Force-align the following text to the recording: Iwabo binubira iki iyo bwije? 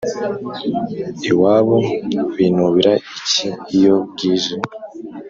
Iwabo 1.29 1.77
binubira 2.35 2.93
iki 3.17 3.49
iyo 3.77 3.93
bwije? 4.09 4.55